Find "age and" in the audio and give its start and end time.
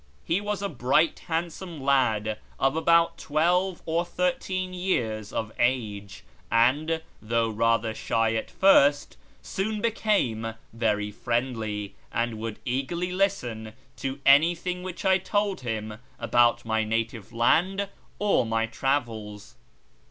5.59-7.03